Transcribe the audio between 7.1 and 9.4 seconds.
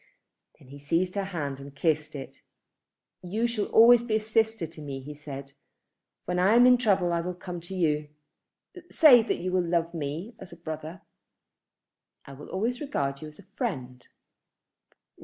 I will come to you. Say that